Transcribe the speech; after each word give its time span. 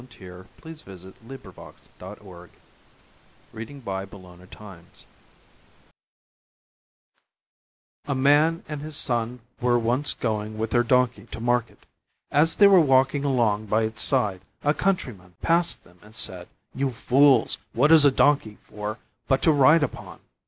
Wealth 0.01 0.17
unused 0.19 0.87
might 0.87 1.45
as 1.45 1.45
well 1.45 1.75
not 1.99 2.17
exist. 2.17 2.55
The 3.53 3.65
Man, 3.75 3.83
the 3.85 4.07
Boy, 4.07 4.31
and 4.31 4.41
the 4.41 4.47
Donkey 4.47 5.07
A 8.07 8.15
Man 8.15 8.63
and 8.67 8.81
his 8.81 8.97
son 8.97 9.41
were 9.61 9.77
once 9.77 10.15
going 10.15 10.57
with 10.57 10.71
their 10.71 10.81
Donkey 10.81 11.27
to 11.27 11.39
market. 11.39 11.85
As 12.31 12.55
they 12.55 12.65
were 12.65 12.81
walking 12.81 13.23
along 13.23 13.67
by 13.67 13.83
its 13.83 14.01
side 14.01 14.41
a 14.63 14.73
countryman 14.73 15.35
passed 15.43 15.83
them 15.83 15.99
and 16.01 16.15
said: 16.15 16.47
"You 16.73 16.89
fools, 16.89 17.59
what 17.73 17.91
is 17.91 18.03
a 18.03 18.09
Donkey 18.09 18.57
for 18.63 18.97
but 19.27 19.43
to 19.43 19.51
ride 19.51 19.83
upon?" 19.83 20.19